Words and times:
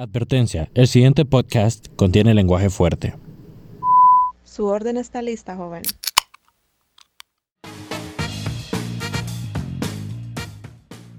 Advertencia, 0.00 0.70
el 0.72 0.88
siguiente 0.88 1.26
podcast 1.26 1.88
contiene 1.94 2.32
lenguaje 2.32 2.70
fuerte. 2.70 3.14
Su 4.44 4.64
orden 4.64 4.96
está 4.96 5.20
lista, 5.20 5.56
joven. 5.56 5.82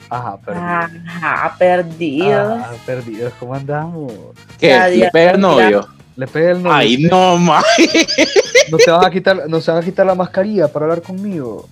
Ajá, 0.09 0.35
perdido. 0.41 0.65
Ajá, 0.65 1.55
perdido. 1.59 2.55
Ah, 2.55 2.73
perdidos, 2.83 3.33
¿cómo 3.39 3.53
andamos? 3.53 4.11
¿Qué? 4.59 4.75
¿Le 4.95 5.11
pega 5.11 5.31
el 5.33 5.41
novio? 5.41 5.87
Le 6.15 6.25
pega 6.25 6.49
el 6.49 6.63
novio. 6.63 6.75
Ay, 6.75 7.03
no, 7.03 7.37
ma. 7.37 7.61
No 8.71 8.79
se 8.79 8.89
van 8.89 9.05
a 9.05 9.11
quitar, 9.11 9.47
no 9.47 9.61
se 9.61 9.69
van 9.69 9.83
a 9.83 9.85
quitar 9.85 10.07
la 10.07 10.15
mascarilla 10.15 10.67
para 10.67 10.85
hablar 10.85 11.03
conmigo. 11.03 11.67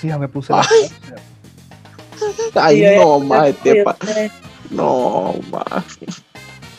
Sí, 0.00 0.06
ya 0.06 0.16
me 0.16 0.28
puse 0.28 0.52
la 0.52 0.60
Ay. 0.60 0.92
Ay, 2.54 2.80
yo 2.82 3.18
no, 3.18 3.18
ma. 3.18 3.48
yo 3.48 3.56
Te 3.56 3.82
pa-. 3.82 3.96
No, 4.70 5.34
ma. 5.50 5.64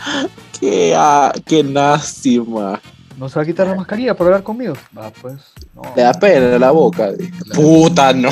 Qué, 0.59 0.93
ah, 0.95 1.33
qué 1.45 1.63
nasty, 1.63 2.39
ma. 2.39 2.79
No 3.17 3.27
se 3.29 3.35
va 3.35 3.43
a 3.43 3.45
quitar 3.45 3.67
la 3.67 3.75
mascarilla 3.75 4.15
para 4.15 4.29
hablar 4.29 4.43
conmigo. 4.43 4.73
Va, 4.97 5.09
pues. 5.11 5.35
No. 5.75 5.81
Le 5.95 6.01
da 6.01 6.13
pena 6.13 6.55
en 6.55 6.61
la 6.61 6.71
boca. 6.71 7.09
Puta, 7.53 8.11
no. 8.13 8.29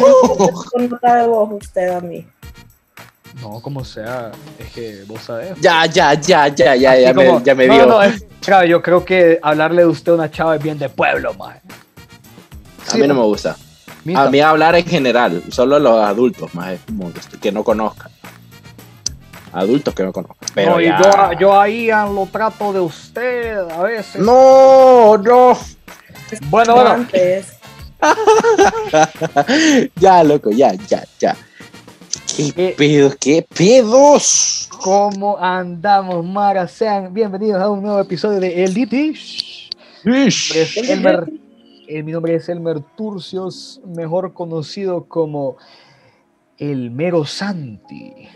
Con 0.72 0.90
nota 0.90 1.16
de 1.16 1.28
voz 1.28 1.50
usted 1.62 1.90
a 1.90 2.00
mí. 2.02 2.26
No, 3.42 3.62
como 3.62 3.84
sea, 3.86 4.32
es 4.60 4.70
que 4.72 5.04
vos 5.08 5.22
sabés. 5.22 5.60
Ya, 5.62 5.86
ya, 5.86 6.14
ya, 6.16 6.48
ya, 6.48 6.76
ya, 6.76 6.92
Así 6.92 7.02
ya 7.02 7.14
como- 7.14 7.40
me, 7.40 7.46
ya 7.46 7.56
me 7.56 7.68
no, 7.68 7.74
vio. 7.74 7.86
No, 7.86 8.02
es- 8.04 8.26
chava, 8.42 8.66
yo 8.66 8.82
creo 8.82 9.04
que 9.06 9.40
hablarle 9.42 9.84
de 9.84 9.88
usted 9.88 10.12
a 10.12 10.16
una 10.16 10.32
chava 10.32 10.56
es 10.56 10.64
bien 10.64 10.78
de 10.80 10.90
pueblo, 10.90 11.34
man. 11.36 11.60
A 12.92 12.98
mí 12.98 13.08
no 13.08 13.14
me 13.14 13.22
gusta. 13.24 13.56
A 14.16 14.30
mí 14.30 14.40
hablar 14.40 14.76
en 14.76 14.86
general, 14.86 15.44
solo 15.50 15.80
los 15.80 16.02
adultos, 16.04 16.54
más 16.56 16.80
como 16.88 17.12
que- 17.14 17.38
que 17.40 17.52
no 17.52 17.64
conozcan. 17.64 18.12
Adultos 19.54 19.94
que 19.94 20.04
no 20.04 20.14
conozcan. 20.14 20.50
Pero 20.56 20.72
No, 20.72 20.82
y 20.82 20.86
ya- 20.86 21.32
yo, 21.34 21.40
yo 21.40 21.60
ahí 21.60 21.90
a 21.90 22.06
lo 22.06 22.26
trato 22.28 22.72
de 22.74 22.80
usted 22.80 23.58
a 23.58 23.82
veces. 23.84 24.22
No, 24.22 25.18
no. 25.18 25.58
Bueno, 26.50 26.74
bueno. 26.76 26.90
Antes. 26.92 27.58
ya, 30.00 30.24
loco, 30.24 30.52
ya, 30.52 30.74
ya, 30.88 31.04
ya. 31.20 31.36
¿Qué 32.36 32.52
¿Qué? 32.54 32.76
pedos? 32.78 33.16
¿Qué 33.20 33.46
pedos? 33.56 34.70
¿Cómo 34.82 35.38
andamos, 35.38 36.26
Mara? 36.26 36.68
Sean 36.68 37.14
bienvenidos 37.14 37.62
a 37.62 37.70
un 37.70 37.82
nuevo 37.84 38.00
episodio 38.00 38.40
de 38.40 38.64
El 38.64 38.74
Ditish. 38.74 39.70
Elmer, 40.04 41.30
eh, 41.88 42.02
mi 42.02 42.12
nombre 42.12 42.36
es 42.36 42.50
Elmer 42.50 42.80
Turcios, 42.96 43.82
mejor 43.86 44.34
conocido 44.34 45.06
como 45.08 45.58
El 46.58 46.90
Mero 46.90 47.26
Santi. 47.26 48.28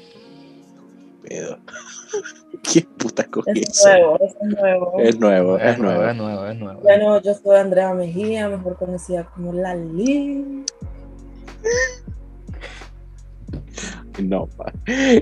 Pedo. 1.27 1.57
¿Qué 2.63 2.85
puta 2.97 3.23
con 3.25 3.43
Es 3.47 3.69
eso? 3.69 3.89
nuevo, 3.89 4.19
es 4.19 4.35
nuevo. 4.49 4.99
Es 4.99 5.19
nuevo, 5.19 5.57
es 5.57 5.77
nuevo. 5.79 6.05
es 6.05 6.15
nuevo, 6.15 6.47
es 6.47 6.57
nuevo. 6.57 6.81
Bueno, 6.81 7.21
yo 7.21 7.33
soy 7.33 7.57
Andrea 7.57 7.93
Mejía, 7.93 8.49
mejor 8.49 8.77
conocida 8.77 9.23
como 9.25 9.53
Lali. 9.53 10.63
No, 14.23 14.47
pa. 14.47 14.71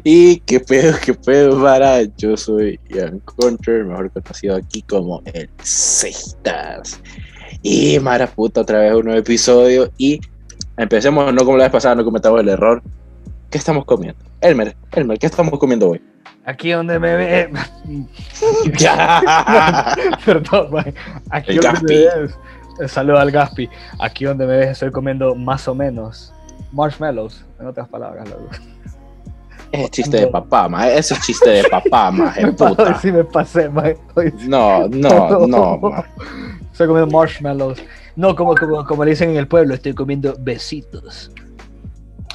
Y 0.04 0.40
qué 0.42 0.60
pedo, 0.60 0.96
qué 1.04 1.14
pedo, 1.14 1.62
para. 1.62 2.04
Yo 2.18 2.38
soy 2.38 2.80
Ian 2.90 3.20
Conter, 3.20 3.86
mejor 3.86 4.12
conocido 4.12 4.56
aquí 4.56 4.84
como 4.84 5.22
el 5.26 5.50
Seitas. 5.64 7.02
Y 7.62 8.00
Mara 8.00 8.28
puta, 8.28 8.62
otra 8.62 8.80
vez 8.80 8.94
un 8.94 9.06
nuevo 9.06 9.20
episodio. 9.20 9.92
Y 9.98 10.22
empecemos, 10.78 11.34
no 11.34 11.44
como 11.44 11.58
la 11.58 11.66
vez 11.66 11.72
pasada, 11.72 11.96
no 11.96 12.06
cometamos 12.06 12.42
el 12.42 12.50
error. 12.50 12.84
¿Qué 13.50 13.58
estamos 13.58 13.86
comiendo? 13.86 14.33
Elmer, 14.44 14.76
Elmer, 14.92 15.18
¿qué 15.18 15.26
estamos 15.28 15.58
comiendo 15.58 15.90
hoy? 15.90 16.02
Aquí 16.46 16.72
donde 16.72 17.00
me 17.00 17.16
ve. 17.16 17.50
ya. 18.78 19.96
Perdón, 20.26 20.72
man. 20.72 20.94
Aquí 21.30 21.52
El 21.52 21.58
donde 21.58 21.70
Gaspi. 21.72 21.94
me 21.94 22.22
ves. 22.24 22.38
eh, 22.82 22.88
Saludo 22.88 23.18
al 23.20 23.32
Gaspi. 23.32 23.70
Aquí 24.00 24.26
donde 24.26 24.46
me 24.46 24.58
ves 24.58 24.70
estoy 24.72 24.92
comiendo 24.92 25.36
más 25.36 25.68
o 25.68 25.76
menos 25.76 26.34
marshmallows, 26.72 27.46
en 27.60 27.68
otras 27.68 27.88
palabras, 27.88 28.28
loco. 28.30 28.50
Es 29.72 29.90
chiste 29.92 30.18
de 30.18 30.28
papá, 30.28 30.68
ma. 30.68 30.88
Ese 30.90 31.14
es 31.16 31.22
chiste 31.22 31.50
de 31.50 31.64
papá, 31.64 32.12
ma. 32.12 32.34
Me 32.40 32.52
pasó, 32.54 32.76
puta. 32.76 33.00
sí 33.00 33.12
me 33.12 33.24
pasé, 33.24 33.70
man. 33.70 33.96
Hoy 34.16 34.32
sí. 34.38 34.48
No, 34.48 34.88
no, 34.90 35.48
no, 35.48 35.78
ma. 35.78 36.04
Estoy 36.72 36.88
comiendo 36.88 37.16
marshmallows. 37.18 37.82
No, 38.16 38.36
como, 38.36 38.54
como, 38.56 38.86
como 38.86 39.04
le 39.06 39.12
dicen 39.12 39.32
en 39.32 39.38
el 39.38 39.48
pueblo, 39.48 39.74
estoy 39.74 39.94
comiendo 39.94 40.36
besitos. 40.40 41.32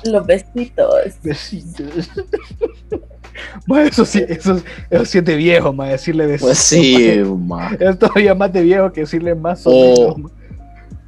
Los 0.04 0.26
besitos. 0.26 0.94
Besitos. 1.22 2.10
Ma, 3.66 3.82
eso 3.84 4.04
sí, 4.04 4.25
eso, 4.28 4.60
eso 4.91 5.04
sí 5.04 5.19
es 5.19 5.25
de 5.25 5.36
viejo, 5.36 5.72
ma, 5.72 5.88
decirle 5.88 6.26
besitos. 6.26 6.48
Pues 6.48 6.59
sí, 6.59 7.20
ma. 7.38 7.70
Es 7.78 7.98
todavía 7.98 8.34
más 8.34 8.53
de 8.53 8.62
viejo 8.62 8.91
que 8.92 9.03
decirle 9.03 9.34
más 9.34 9.64
o 9.66 9.70
Oh. 9.70 10.16
menos. 10.16 10.32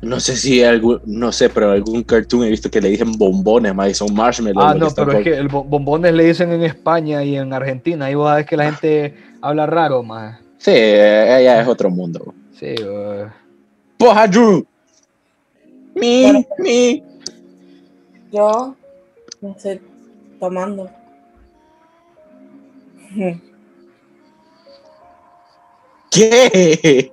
No 0.03 0.19
sé 0.19 0.35
si 0.37 0.63
algún, 0.65 0.99
no 1.05 1.31
sé, 1.31 1.51
pero 1.51 1.73
algún 1.73 2.03
cartoon 2.03 2.45
he 2.45 2.49
visto 2.49 2.71
que 2.71 2.81
le 2.81 2.89
dicen 2.89 3.13
bombones, 3.19 3.75
ma, 3.75 3.87
y 3.87 3.93
son 3.93 4.15
marshmallows. 4.15 4.65
Ah, 4.65 4.75
no, 4.75 4.89
pero 4.95 5.13
es 5.13 5.23
que 5.25 5.35
el 5.37 5.49
bo- 5.49 5.63
bombones 5.65 6.15
le 6.15 6.25
dicen 6.25 6.51
en 6.53 6.63
España 6.63 7.23
y 7.23 7.37
en 7.37 7.53
Argentina. 7.53 8.11
Y 8.11 8.15
vos 8.15 8.31
sabés 8.31 8.47
que 8.47 8.57
la 8.57 8.73
gente 8.73 9.15
habla 9.43 9.67
raro, 9.67 10.03
más. 10.03 10.39
Sí, 10.57 10.71
ella 10.71 11.61
es 11.61 11.69
otro 11.69 11.91
mundo. 11.91 12.33
Sí, 12.59 12.75
uh, 12.83 13.27
Poja 13.99 14.27
Drew. 14.27 14.65
Mi, 15.95 16.47
mi. 16.59 17.03
Yo 18.33 18.75
me 19.41 19.51
estoy 19.51 19.81
tomando. 20.39 20.91
¿Qué? 26.11 27.13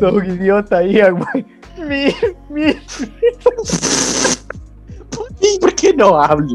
un 0.00 0.24
idiota, 0.26 0.82
Ian, 0.82 1.18
güey. 1.18 1.46
Mi, 1.78 2.14
mi. 2.50 2.76
¿Y 5.40 5.58
por 5.58 5.74
qué 5.74 5.94
no 5.94 6.20
hablo? 6.20 6.54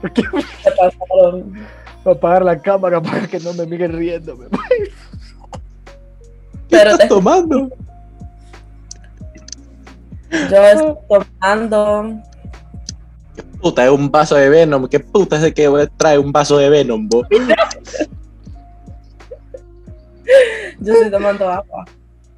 ¿Por 0.00 0.12
qué 0.12 0.22
me 0.32 0.42
Se 0.42 0.70
pasaron. 0.72 1.66
Va 2.06 2.12
a 2.12 2.14
apagar 2.14 2.44
la 2.44 2.58
cámara 2.60 3.00
para 3.02 3.26
que 3.26 3.38
no 3.40 3.52
me 3.54 3.66
miren 3.66 3.92
riéndome? 3.92 4.46
¿Qué 6.68 6.76
Pero 6.78 6.90
estás 6.90 7.08
te- 7.08 7.14
tomando? 7.14 7.70
Yo 10.30 10.56
estoy 10.66 10.94
tomando. 11.08 12.22
Puta, 13.60 13.84
es 13.84 13.90
un 13.90 14.10
vaso 14.10 14.34
de 14.34 14.48
Venom. 14.48 14.88
¿Qué 14.88 14.98
puta 15.00 15.36
es 15.36 15.42
de 15.42 15.54
que 15.54 15.88
trae 15.96 16.18
un 16.18 16.32
vaso 16.32 16.58
de 16.58 16.68
Venom, 16.70 17.08
vos? 17.08 17.26
Yo 20.80 20.92
estoy 20.92 21.10
tomando 21.10 21.48
agua. 21.48 21.84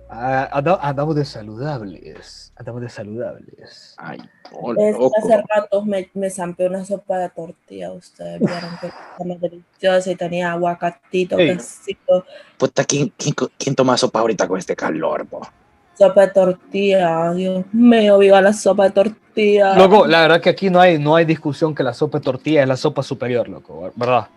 Ah, 0.09 0.49
anda- 0.53 0.79
andamos 0.83 1.17
de 1.17 1.25
saludables. 1.25 2.53
Andamos 2.57 2.81
de 2.83 2.89
saludables. 2.89 3.95
Ay, 3.99 4.19
no, 4.53 4.73
Es 4.73 4.95
que 4.97 5.03
loco. 5.03 5.13
hace 5.19 5.43
rato 5.49 5.85
me, 5.85 6.09
me 6.15 6.31
zampé 6.31 6.69
una 6.69 6.85
sopa 6.85 7.19
de 7.19 7.29
tortilla. 7.31 7.93
Ustedes 7.93 8.39
vieron 8.39 8.71
que 8.81 8.87
estaba 8.87 9.35
deliciosa 9.41 10.11
y 10.11 10.15
tenía 10.17 10.53
aguacatito, 10.53 11.37
quesito. 11.37 12.25
Puta, 12.57 12.85
¿quién, 12.85 13.13
quién, 13.17 13.35
quién 13.59 13.75
toma 13.75 13.97
sopa 13.97 14.21
ahorita 14.21 14.47
con 14.47 14.59
este 14.59 14.77
calor, 14.77 15.27
po? 15.27 15.41
Sopa 15.99 16.21
de 16.27 16.29
tortilla. 16.33 17.33
Dios 17.33 17.65
mío, 17.73 18.19
viva 18.19 18.41
la 18.41 18.53
sopa 18.53 18.85
de 18.85 18.91
tortilla. 18.93 19.77
Loco, 19.77 20.07
la 20.07 20.21
verdad 20.23 20.41
que 20.41 20.51
aquí 20.51 20.71
no 20.71 20.79
hay, 20.81 20.99
no 21.01 21.17
hay 21.17 21.25
discusión 21.25 21.75
que 21.75 21.83
la 21.83 21.93
sopa 21.93 22.19
de 22.19 22.25
tortilla 22.25 22.63
es 22.63 22.69
la 22.69 22.77
sopa 22.77 23.03
superior, 23.03 23.49
loco, 23.49 23.91
¿verdad? 23.97 24.29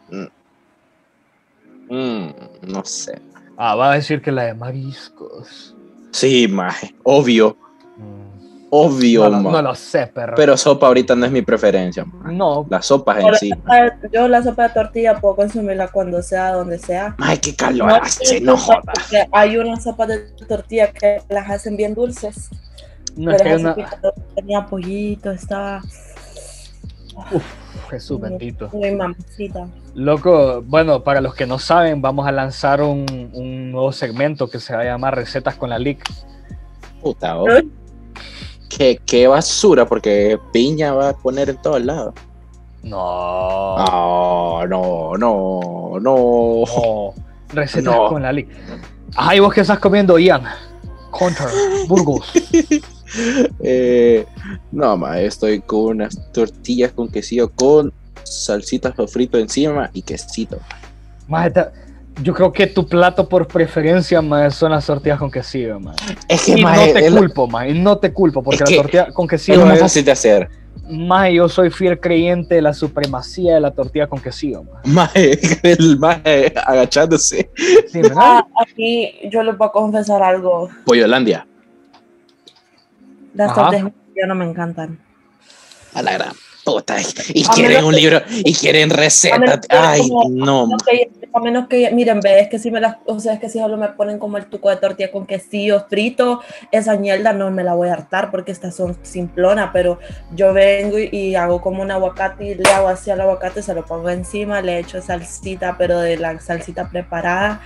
Mm, 1.90 2.30
no 2.64 2.84
sé. 2.86 3.20
Ah, 3.62 3.76
va 3.76 3.92
a 3.92 3.96
decir 3.96 4.22
que 4.22 4.32
la 4.32 4.44
de 4.44 4.54
mariscos. 4.54 5.76
Sí, 6.12 6.48
maje. 6.48 6.96
Obvio, 7.04 7.58
Mm. 7.98 8.68
obvio, 8.70 9.30
No, 9.30 9.42
no 9.52 9.62
lo 9.62 9.76
sé, 9.76 10.08
perro. 10.08 10.34
Pero 10.38 10.56
sopa 10.56 10.88
ahorita 10.88 11.14
no 11.16 11.26
es 11.26 11.32
mi 11.32 11.42
preferencia, 11.42 12.06
ma. 12.06 12.32
no, 12.32 12.66
Las 12.70 12.86
sopas 12.86 13.22
en 13.22 13.36
sí. 13.36 13.50
la- 13.66 13.98
Yo 14.14 14.28
la 14.30 14.42
sopa 14.42 14.70
de 14.70 14.74
tortilla 14.76 15.20
puedo 15.20 15.36
consumirla 15.36 15.90
cuando 15.90 16.22
sea, 16.22 16.54
donde 16.54 16.80
sea. 16.80 17.16
Ay, 17.20 17.38
qué 17.40 17.54
calor 17.54 17.90
No, 17.90 17.96
hace, 17.96 18.40
no 18.40 18.56
jodas. 18.56 18.84
Hay 19.34 19.58
unas 19.58 19.84
sopas 19.84 20.08
de 20.08 20.20
tortilla 20.48 20.92
que 20.94 21.22
las 21.28 21.50
hacen 21.50 21.76
bien 21.76 21.94
dulces. 21.94 22.50
no 23.18 23.32
es 23.32 23.38
pero 23.38 23.44
que 23.44 23.50
hay 23.56 23.60
esa 23.62 23.74
una. 23.74 24.14
tenía 24.36 24.66
pollito, 24.68 25.32
estaba 25.32 25.82
Jesús 27.90 28.20
bendito. 28.20 28.70
muy 28.74 28.92
mamacita. 28.92 29.68
Loco, 29.96 30.62
bueno, 30.66 31.04
para 31.04 31.22
los 31.22 31.34
que 31.36 31.46
no 31.46 31.60
saben, 31.60 32.02
vamos 32.02 32.28
a 32.28 32.32
lanzar 32.32 32.82
un, 32.82 33.06
un 33.34 33.72
nuevo 33.72 33.92
segmento 33.92 34.50
que 34.50 34.60
se 34.60 34.76
va 34.76 34.82
a 34.82 34.86
llamar 34.86 35.16
Recetas 35.16 35.56
con 35.56 35.70
la 35.70 35.80
Lic. 35.80 36.04
Puta, 37.02 37.40
oh. 37.40 37.46
qué, 38.70 39.00
qué 39.06 39.28
basura, 39.28 39.86
porque 39.86 40.40
piña 40.54 40.94
va 40.94 41.10
a 41.10 41.14
poner 41.18 41.50
en 41.50 41.62
todos 41.62 41.82
lados. 41.84 42.14
No. 42.84 43.78
No, 43.78 44.68
no, 44.68 45.18
no, 45.18 46.00
no. 46.00 46.64
no. 46.66 47.14
Recetas 47.50 47.84
No. 47.96 48.08
con 48.08 48.22
la 48.22 48.32
Lic. 48.32 48.50
Ajá, 49.16 49.36
¿y 49.36 49.40
vos 49.40 49.54
qué 49.54 49.62
estás 49.62 49.80
comiendo, 49.80 50.18
Ian? 50.20 50.44
Contra, 51.12 51.48
Burgos. 51.88 52.32
Eh, 53.62 54.26
no, 54.72 54.98
ma, 54.98 55.20
estoy 55.22 55.60
con 55.62 55.80
unas 55.98 56.32
tortillas 56.32 56.92
con 56.92 57.10
quesillo 57.10 57.50
con 57.50 57.92
salsitas 58.24 58.94
frito 59.12 59.38
encima 59.38 59.90
y 59.94 60.02
quesito. 60.02 60.58
Esta- 61.46 61.72
yo 62.22 62.34
creo 62.34 62.52
que 62.52 62.68
tu 62.68 62.86
plato 62.86 63.30
por 63.30 63.48
preferencia 63.48 64.22
maje, 64.22 64.52
son 64.52 64.72
las 64.72 64.86
tortillas 64.86 65.18
con 65.20 65.32
quesillo, 65.32 65.80
maje. 65.80 65.98
Es 66.28 66.44
que 66.44 66.58
Y 66.60 66.62
ma, 66.62 66.76
no 66.76 66.82
es, 66.82 66.94
te 66.94 67.06
es- 67.08 67.14
culpo, 67.16 67.48
maje, 67.48 67.70
y 67.70 67.80
no 67.80 67.98
te 67.98 68.12
culpo, 68.12 68.44
porque 68.44 68.64
Es 68.64 68.72
la 68.72 68.76
tortilla 68.78 69.08
con 69.14 69.26
es 69.26 69.30
quesillo 69.30 69.60
lo 69.60 69.66
más 69.68 69.76
es, 69.76 69.82
fácil 69.82 70.04
de 70.06 70.12
hacer. 70.12 70.50
maje, 70.90 71.36
yo 71.36 71.48
soy 71.48 71.70
fiel 71.70 71.98
creyente 72.00 72.56
de 72.56 72.62
la 72.62 72.74
supremacía 72.74 73.54
de 73.54 73.62
la 73.62 73.72
tortilla 73.72 74.08
con 74.08 74.20
quesillo, 74.20 74.64
maje. 74.64 74.90
Maje, 74.90 75.40
el 75.64 75.98
maje 75.98 76.54
agachándose. 76.66 77.50
Sí. 77.90 78.02
Ah, 78.18 78.46
aquí 78.62 79.14
yo 79.32 79.42
les 79.42 79.58
voy 79.58 79.68
a 79.68 79.72
confesar 79.72 80.22
algo. 80.22 80.68
Pollolandia. 80.86 81.46
Las 83.40 83.52
Ajá. 83.52 83.62
tortillas 83.72 83.94
ya 84.22 84.28
no 84.28 84.36
me 84.36 84.44
encantan. 84.44 85.00
A 85.94 86.02
la 86.02 86.12
gran 86.14 86.34
puta. 86.66 86.98
Y 87.34 87.46
A 87.46 87.54
quieren 87.54 87.86
un 87.86 87.92
que- 87.96 88.02
libro, 88.02 88.22
y 88.30 88.54
quieren 88.54 88.90
recetas. 88.90 89.62
Ay, 89.70 90.02
como- 90.10 90.30
no. 90.30 90.64
A 90.64 90.66
menos 90.68 90.84
que, 90.84 91.12
a 91.34 91.40
menos 91.40 91.68
que, 91.70 91.90
miren, 91.92 92.20
ve, 92.20 92.42
es 92.42 92.50
que 92.50 92.60
si 92.60 92.70
me 92.70 92.82
las, 92.82 92.98
o 93.06 93.18
sea, 93.22 93.32
es 93.34 93.40
que 93.40 93.48
si 93.48 93.58
solo 93.60 93.78
me 93.78 93.88
ponen 93.88 94.20
como 94.20 94.38
el 94.38 94.48
tuco 94.48 94.70
de 94.70 94.76
tortilla 94.76 95.10
con 95.10 95.26
quesillo 95.26 95.86
frito, 95.90 96.42
esa 96.72 96.98
mierda 96.98 97.32
no 97.32 97.50
me 97.50 97.64
la 97.64 97.76
voy 97.76 97.88
a 97.88 97.94
hartar 97.94 98.30
porque 98.30 98.52
estas 98.52 98.76
son 98.76 98.98
simplonas, 99.04 99.70
pero 99.72 100.00
yo 100.36 100.52
vengo 100.54 101.00
y, 101.00 101.08
y 101.12 101.36
hago 101.36 101.62
como 101.62 101.82
un 101.82 101.92
aguacate 101.92 102.46
y 102.46 102.56
le 102.56 102.70
hago 102.72 102.90
así 102.90 103.10
al 103.10 103.22
aguacate, 103.22 103.62
se 103.64 103.74
lo 103.74 103.86
pongo 103.86 104.10
encima, 104.10 104.62
le 104.62 104.80
echo 104.80 105.02
salsita, 105.02 105.76
pero 105.78 105.98
de 106.00 106.18
la 106.18 106.38
salsita 106.42 106.90
preparada 106.90 107.62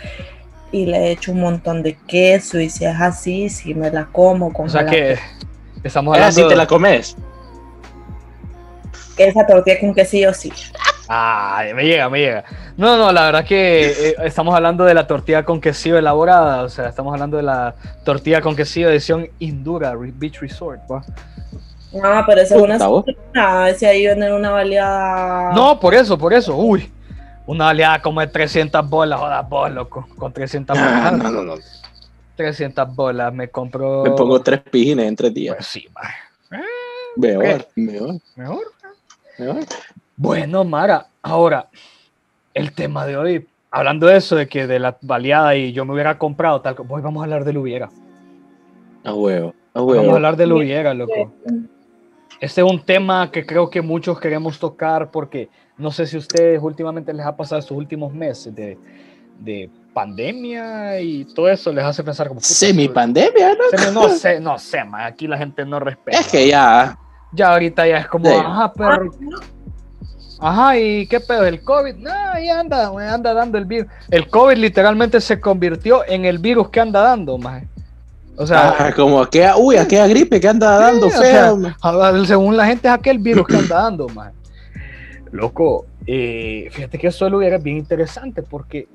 y 0.71 0.85
le 0.85 1.11
echo 1.11 1.31
un 1.33 1.41
montón 1.41 1.83
de 1.83 1.97
queso 2.07 2.59
y 2.59 2.69
si 2.69 2.85
es 2.85 2.95
así, 3.01 3.49
si 3.49 3.73
me 3.73 3.89
la 3.91 4.05
como 4.05 4.53
con 4.53 4.67
O 4.67 4.69
sea 4.69 4.85
que 4.85 5.17
estamos 5.83 6.13
Ahora 6.15 6.27
hablando 6.27 6.41
sí 6.43 6.47
te 6.49 6.55
la 6.55 6.67
comes. 6.67 7.15
esa 9.17 9.45
tortilla 9.45 9.79
con 9.79 9.93
quesillo 9.93 10.33
sí. 10.33 10.51
Ah, 11.09 11.63
me 11.75 11.83
llega, 11.83 12.09
me 12.09 12.19
llega. 12.19 12.43
No, 12.77 12.97
no, 12.97 13.11
la 13.11 13.25
verdad 13.25 13.45
que 13.45 13.91
eh, 13.91 14.15
estamos 14.23 14.55
hablando 14.55 14.85
de 14.85 14.93
la 14.93 15.05
tortilla 15.05 15.43
con 15.43 15.59
quesillo 15.59 15.97
elaborada, 15.97 16.63
o 16.63 16.69
sea, 16.69 16.87
estamos 16.87 17.13
hablando 17.13 17.37
de 17.37 17.43
la 17.43 17.75
tortilla 18.05 18.41
con 18.41 18.55
quesillo 18.55 18.89
edición 18.89 19.27
Indura 19.39 19.93
Beach 19.95 20.39
Resort. 20.39 20.79
¿va? 20.89 21.03
No, 21.91 22.23
pero 22.25 22.41
esa 22.41 22.55
es 22.55 22.61
una 22.61 23.73
si 23.75 23.85
ahí 23.85 24.07
venden 24.07 24.33
una 24.33 24.49
baleada. 24.51 25.51
No, 25.53 25.79
por 25.79 25.93
eso, 25.93 26.17
por 26.17 26.33
eso. 26.33 26.55
Uy, 26.55 26.91
una 27.45 27.67
oleada 27.67 28.01
como 28.01 28.21
de 28.21 28.27
300 28.27 28.89
bolas, 28.89 29.19
jodas 29.19 29.47
vos, 29.47 29.69
loco. 29.69 30.07
Con 30.17 30.31
300 30.33 30.75
Ah, 30.79 31.11
bolas. 31.11 31.13
no, 31.23 31.29
no, 31.31 31.43
no. 31.43 31.53
300 32.35 32.95
bolas, 32.95 33.33
me 33.33 33.47
compro. 33.49 34.03
Me 34.03 34.11
pongo 34.11 34.41
tres 34.41 34.61
pijines 34.61 35.07
en 35.07 35.15
tres 35.15 35.33
días. 35.33 35.55
Pues 35.55 35.67
sí, 35.67 35.87
ma. 35.93 36.01
Mejor, 37.15 37.67
mejor, 37.75 38.15
Mejor. 38.35 38.63
mejor. 39.37 39.63
Bueno, 40.15 40.63
Mara, 40.63 41.07
ahora, 41.21 41.67
el 42.53 42.71
tema 42.73 43.05
de 43.05 43.17
hoy, 43.17 43.47
hablando 43.69 44.07
de 44.07 44.17
eso, 44.17 44.35
de 44.35 44.47
que 44.47 44.65
de 44.65 44.79
la 44.79 44.97
baleada 45.01 45.55
y 45.55 45.73
yo 45.73 45.85
me 45.85 45.93
hubiera 45.93 46.17
comprado 46.17 46.61
tal, 46.61 46.75
hoy 46.87 47.01
vamos 47.01 47.21
a 47.21 47.25
hablar 47.25 47.43
del 47.45 47.57
hubiera. 47.57 47.89
A 49.03 49.13
huevo, 49.13 49.53
a 49.73 49.79
Vamos 49.79 49.95
a 49.97 49.99
huevo. 50.01 50.15
hablar 50.15 50.37
del 50.37 50.53
hubiera, 50.53 50.93
loco. 50.93 51.31
Este 52.39 52.61
es 52.61 52.67
un 52.71 52.79
tema 52.83 53.29
que 53.31 53.45
creo 53.45 53.69
que 53.69 53.81
muchos 53.81 54.19
queremos 54.19 54.57
tocar 54.59 55.11
porque 55.11 55.49
no 55.77 55.91
sé 55.91 56.07
si 56.07 56.15
a 56.15 56.19
ustedes 56.19 56.59
últimamente 56.61 57.13
les 57.13 57.25
ha 57.25 57.35
pasado 57.37 57.59
estos 57.59 57.77
últimos 57.77 58.11
meses 58.13 58.53
de, 58.55 58.77
de 59.39 59.69
pandemia 59.93 60.99
y 60.99 61.25
todo 61.25 61.47
eso 61.49 61.71
les 61.71 61.83
hace 61.85 62.03
pensar 62.03 62.27
como... 62.27 62.39
puta, 62.39 62.53
Semi 62.53 62.83
esto- 62.83 62.93
pandemia, 62.93 63.49
¿no? 63.55 63.77
semi- 63.77 63.93
No 63.93 64.09
sé, 64.09 64.39
no 64.39 64.57
sé, 64.59 64.83
man, 64.83 65.01
aquí 65.01 65.27
la 65.27 65.37
gente 65.37 65.65
no 65.65 65.79
respeta. 65.79 66.19
Es 66.19 66.27
que 66.27 66.47
ya. 66.47 66.97
Ya 67.31 67.51
ahorita 67.51 67.87
ya 67.87 67.97
es 67.97 68.07
como, 68.07 68.25
Sí. 68.29 68.35
ajá, 68.35 68.73
pero... 68.73 69.11
Ajá, 70.39 70.77
¿y 70.77 71.07
qué 71.07 71.19
pedo? 71.21 71.45
¿El 71.45 71.63
COVID? 71.63 71.95
No, 71.95 72.11
ahí 72.11 72.49
anda, 72.49 72.87
anda 73.13 73.33
dando 73.33 73.57
el 73.57 73.65
virus. 73.65 73.89
El 74.09 74.27
COVID 74.29 74.57
literalmente 74.57 75.21
se 75.21 75.39
convirtió 75.39 76.05
en 76.05 76.25
el 76.25 76.37
virus 76.37 76.69
que 76.69 76.81
anda 76.81 77.01
dando, 77.01 77.37
maje. 77.37 77.67
O 78.35 78.45
sea, 78.45 78.75
Ah, 78.77 78.93
como 78.93 79.21
aquella, 79.21 79.55
uy, 79.57 79.77
aquella 79.77 80.07
gripe 80.07 80.41
que 80.41 80.47
anda 80.49 80.77
dando 80.79 81.09
Sí, 81.09 81.15
o 81.17 81.21
sea, 81.21 81.55
man. 81.55 82.25
según 82.25 82.57
la 82.57 82.65
gente 82.65 82.87
es 82.87 82.93
aquel 82.93 83.19
virus 83.19 83.47
que 83.47 83.55
anda 83.57 83.83
dando, 83.83 84.09
man. 84.09 84.33
Loco, 85.31 85.85
eh, 86.05 86.67
fíjate 86.71 86.97
que 86.97 87.07
eso 87.07 87.29
lo 87.29 87.37
hubiera 87.37 87.57
bien 87.57 87.77
interesante 87.77 88.41
porque 88.43 88.87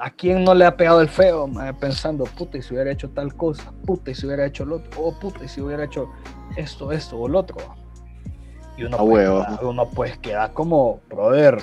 a 0.00 0.10
quién 0.10 0.42
no 0.44 0.54
le 0.54 0.64
ha 0.64 0.76
pegado 0.76 1.00
el 1.00 1.08
feo, 1.08 1.48
pensando, 1.78 2.24
puta, 2.24 2.58
y 2.58 2.62
si 2.62 2.74
hubiera 2.74 2.90
hecho 2.90 3.08
tal 3.10 3.34
cosa, 3.34 3.72
puta, 3.86 4.10
y 4.10 4.14
si 4.14 4.26
hubiera 4.26 4.44
hecho 4.46 4.64
lo 4.64 4.76
otro, 4.76 5.00
oh, 5.02 5.18
puta, 5.18 5.44
y 5.44 5.48
si 5.48 5.60
hubiera 5.60 5.84
hecho 5.84 6.08
esto, 6.56 6.90
esto 6.92 7.18
o 7.18 7.28
lo 7.28 7.38
otro. 7.40 7.56
Y 8.76 8.84
uno, 8.84 8.96
pues, 8.98 9.28
queda- 9.28 9.58
uno 9.62 9.88
pues 9.88 10.18
queda 10.18 10.52
como, 10.52 11.00
brother. 11.08 11.58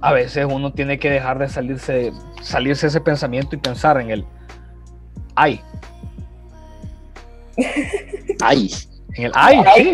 A 0.00 0.12
veces 0.12 0.46
uno 0.50 0.72
tiene 0.72 0.98
que 0.98 1.10
dejar 1.10 1.38
de 1.38 1.48
salirse, 1.48 2.12
salirse 2.42 2.88
ese 2.88 3.00
pensamiento 3.00 3.54
y 3.54 3.58
pensar 3.58 4.00
en 4.00 4.10
el, 4.10 4.24
ay, 5.36 5.60
Ay, 8.42 8.70
en 9.14 9.24
el 9.26 9.32
ay, 9.34 9.62
Ay, 9.66 9.84
sí, 9.84 9.90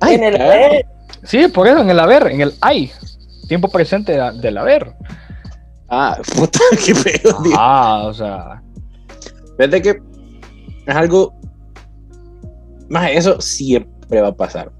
en 0.00 0.22
el 0.22 0.40
ay. 0.40 0.48
ay. 0.50 0.70
Ay. 0.72 0.82
Sí, 1.24 1.48
por 1.48 1.66
eso, 1.66 1.80
en 1.80 1.90
el 1.90 1.98
haber, 1.98 2.28
en 2.28 2.40
el 2.42 2.54
hay. 2.60 2.92
Tiempo 3.48 3.68
presente 3.68 4.12
de- 4.12 4.32
del 4.40 4.58
haber. 4.58 4.94
Ah, 5.88 6.18
puta, 6.36 6.60
qué 6.84 6.94
pedo, 6.94 7.42
tío. 7.42 7.52
Ah, 7.58 8.04
o 8.06 8.14
sea. 8.14 8.62
Fíjate 9.58 9.82
que 9.82 10.02
es 10.86 10.94
algo. 10.96 11.34
Más, 12.88 13.10
eso 13.10 13.40
siempre 13.40 14.20
va 14.20 14.28
a 14.28 14.36
pasar. 14.36 14.70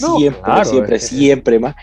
No, 0.00 0.16
Siempre, 0.18 0.42
claro, 0.42 0.64
siempre, 0.64 0.96
es 0.96 1.02
que- 1.10 1.16
siempre 1.16 1.58
más. 1.58 1.74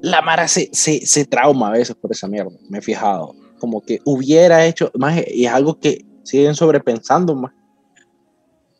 La 0.00 0.22
Mara 0.22 0.46
se, 0.46 0.68
se, 0.72 1.04
se 1.06 1.24
trauma 1.24 1.68
a 1.68 1.72
veces 1.72 1.96
por 1.96 2.12
esa 2.12 2.28
mierda, 2.28 2.50
me 2.68 2.78
he 2.78 2.82
fijado. 2.82 3.34
Como 3.58 3.80
que 3.82 4.00
hubiera 4.04 4.64
hecho, 4.66 4.90
más, 4.98 5.18
y 5.26 5.46
es 5.46 5.52
algo 5.52 5.78
que 5.80 6.04
siguen 6.22 6.54
sobrepensando 6.54 7.34
más 7.34 7.52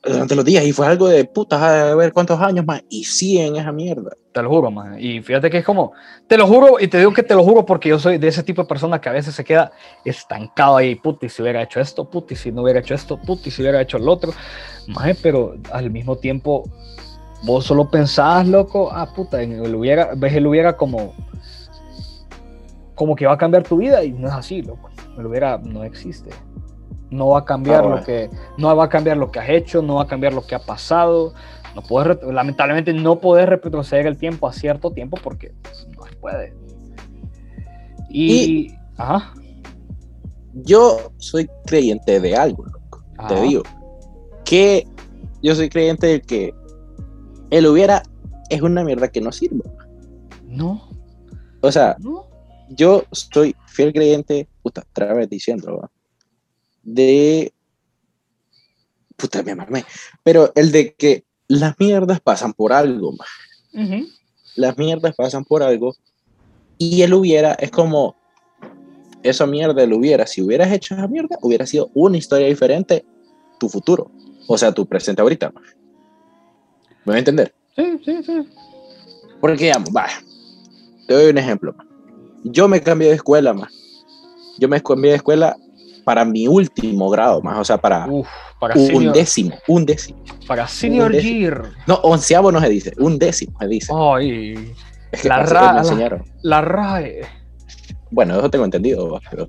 durante 0.07 0.35
los 0.35 0.45
días. 0.45 0.65
Y 0.65 0.73
fue 0.73 0.87
algo 0.87 1.09
de 1.09 1.25
putas, 1.25 1.61
a 1.61 1.95
ver 1.95 2.13
cuántos 2.13 2.41
años 2.41 2.65
más, 2.65 2.83
y 2.89 3.05
siguen 3.05 3.57
esa 3.57 3.73
mierda. 3.73 4.11
Te 4.33 4.43
lo 4.43 4.49
juro, 4.51 4.71
man. 4.71 4.97
Y 4.99 5.21
fíjate 5.21 5.51
que 5.51 5.59
es 5.59 5.65
como, 5.65 5.93
te 6.27 6.37
lo 6.37 6.47
juro, 6.47 6.79
y 6.81 6.89
te 6.89 6.99
digo 6.99 7.13
que 7.13 7.23
te 7.23 7.35
lo 7.35 7.43
juro 7.43 7.65
porque 7.65 7.89
yo 7.89 7.99
soy 7.99 8.19
de 8.19 8.29
ese 8.29 8.43
tipo 8.43 8.63
de 8.63 8.69
persona 8.69 9.01
que 9.01 9.09
a 9.09 9.13
veces 9.13 9.35
se 9.35 9.45
queda 9.45 9.73
estancado 10.05 10.77
ahí, 10.77 10.95
puta, 10.95 11.27
y 11.27 11.29
si 11.29 11.43
hubiera 11.43 11.63
hecho 11.63 11.81
esto, 11.81 12.09
puta, 12.09 12.35
y 12.35 12.37
si 12.37 12.53
no 12.53 12.63
hubiera 12.63 12.81
hecho 12.81 12.95
esto, 12.95 13.19
puta, 13.19 13.49
y 13.49 13.51
si 13.51 13.63
hubiera 13.63 13.81
hecho 13.81 13.99
lo 13.99 14.13
otro. 14.13 14.33
Maje, 14.89 15.17
pero 15.23 15.57
al 15.73 15.91
mismo 15.91 16.17
tiempo, 16.17 16.65
vos 17.45 17.65
solo 17.65 17.91
pensás, 17.91 18.47
loco, 18.47 18.91
ah, 18.93 19.13
puta, 19.15 19.43
el 19.43 19.75
hubiera, 19.75 20.15
ves 20.17 20.35
el 20.35 20.47
hubiera 20.47 20.77
como, 20.77 21.15
como 22.95 23.17
que 23.17 23.27
va 23.27 23.35
a 23.35 23.39
cambiar 23.39 23.63
tu 23.63 23.79
vida, 23.79 24.05
y 24.05 24.13
no 24.13 24.29
es 24.29 24.35
así, 24.35 24.63
loco. 24.63 24.91
El 25.19 25.27
hubiera 25.27 25.59
no 25.59 25.83
existe. 25.83 26.31
No 27.11 27.29
va 27.29 27.41
a 27.41 27.45
cambiar 27.45 27.85
Ah, 27.85 27.89
lo 27.89 28.05
que, 28.05 28.29
no 28.59 28.75
va 28.77 28.85
a 28.85 28.89
cambiar 28.89 29.17
lo 29.17 29.31
que 29.31 29.39
has 29.39 29.49
hecho, 29.49 29.81
no 29.83 29.97
va 29.97 30.03
a 30.03 30.07
cambiar 30.07 30.33
lo 30.35 30.47
que 30.47 30.55
ha 30.55 30.59
pasado. 30.61 31.35
No 31.75 31.83
puedes, 31.83 32.19
lamentablemente 32.23 32.93
no 32.93 33.21
puedes 33.21 33.49
retroceder 33.49 34.07
el 34.07 34.17
tiempo 34.17 34.49
a 34.49 34.53
cierto 34.53 34.91
tiempo 34.91 35.19
porque 35.23 35.53
no 35.97 36.05
se 36.07 36.17
puede. 36.17 36.55
Y, 38.09 38.73
ajá, 38.97 39.35
Yo 40.55 41.13
soy 41.19 41.49
creyente 41.67 42.19
de 42.21 42.35
algo, 42.35 42.65
loco. 42.65 43.05
ajá. 43.19 43.29
te 43.29 43.41
digo. 43.43 43.63
Que 44.45 44.87
yo 45.43 45.55
soy 45.55 45.69
creyente 45.69 46.07
de 46.07 46.21
que 46.23 46.55
el 47.51 47.67
hubiera 47.67 48.03
es 48.49 48.63
una 48.63 48.83
mierda 48.85 49.09
que 49.09 49.21
no 49.21 49.31
sirve. 49.33 49.63
No, 50.47 50.89
O 51.61 51.71
sea, 51.71 51.97
no. 51.99 52.27
yo 52.71 53.05
soy 53.13 53.55
fiel 53.67 53.93
creyente, 53.93 54.49
puta, 54.63 54.85
otra 54.91 55.13
vez 55.13 55.29
diciendo, 55.29 55.77
¿va? 55.79 55.91
De. 56.87 57.53
Puta, 59.17 59.43
me 59.43 59.55
mamé. 59.55 59.85
Pero 60.23 60.53
el 60.55 60.73
de 60.73 60.95
que 60.95 61.25
las 61.49 61.79
mierdas 61.79 62.21
pasan 62.21 62.55
por 62.55 62.73
algo, 62.73 63.13
ma. 63.13 63.25
Ujú. 63.75 64.07
Las 64.55 64.79
mierdas 64.79 65.15
pasan 65.15 65.45
por 65.45 65.63
algo. 65.63 65.95
Y 66.79 67.03
el 67.03 67.13
hubiera 67.13 67.53
es 67.55 67.71
como. 67.71 68.17
Esa 69.23 69.47
mierda, 69.47 69.83
el 69.83 69.93
hubiera. 69.93 70.27
Si 70.27 70.41
hubieras 70.41 70.73
hecho 70.73 70.95
esa 70.95 71.09
mierda, 71.09 71.37
hubiera 71.43 71.67
sido 71.67 71.91
una 71.95 72.17
historia 72.17 72.47
diferente 72.47 73.05
tu 73.59 73.69
futuro. 73.69 74.11
O 74.47 74.57
sea, 74.57 74.71
tu 74.73 74.87
presente 74.87 75.21
ahorita. 75.21 75.51
¿Me 75.51 75.63
voy 77.05 77.17
a 77.17 77.19
entender? 77.19 77.53
Sí, 77.75 78.01
sí, 78.05 78.23
sí. 78.23 78.49
Porque, 79.41 79.65
digamos, 79.65 79.91
vaya, 79.91 80.23
te 81.09 81.15
doy 81.15 81.31
un 81.31 81.39
ejemplo. 81.39 81.75
ma. 81.77 81.85
Yo 82.45 82.69
me 82.69 82.81
cambié 82.81 83.09
de 83.09 83.17
escuela, 83.17 83.53
más. 83.53 83.73
Yo 84.59 84.69
me 84.69 84.81
cambié 84.81 85.11
de 85.11 85.17
escuela 85.17 85.57
para 86.07 86.25
mi 86.25 86.47
último 86.47 87.11
grado, 87.11 87.43
más. 87.43 87.59
O 87.59 87.65
sea, 87.65 87.79
para 87.79 88.07
Uf, 88.09 88.29
para 88.61 88.77
un 88.77 88.87
senior, 88.87 89.13
décimo, 89.13 89.57
un 89.67 89.85
décimo. 89.85 90.23
para 90.47 90.69
senior 90.69 91.07
un 91.07 91.13
décimo. 91.17 91.39
year. 91.41 91.63
No, 91.89 91.97
onceavo 91.97 92.53
no 92.53 92.61
se 92.61 92.69
dice, 92.69 92.93
un 92.99 93.19
décimo 93.19 93.59
se 93.59 93.67
dice. 93.67 93.93
Ay, 93.93 94.73
es 95.11 95.23
que 95.23 95.29
la 95.29 95.43
ra- 95.43 95.79
enseñaron. 95.79 96.23
la 96.43 96.61
RAE. 96.61 97.23
Bueno, 98.13 98.39
eso 98.39 98.49
tengo 98.49 98.65
entendido, 98.65 99.19
pero... 99.33 99.47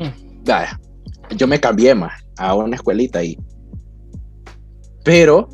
Mm. 0.00 0.42
Vaya, 0.44 0.80
yo 1.36 1.46
me 1.46 1.60
cambié 1.60 1.94
más 1.94 2.12
a 2.36 2.56
una 2.56 2.74
escuelita 2.74 3.20
ahí. 3.20 3.38
Pero, 5.04 5.48